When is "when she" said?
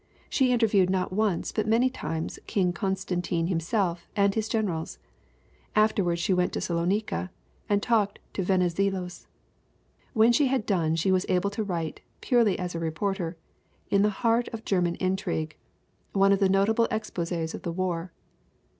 10.13-10.47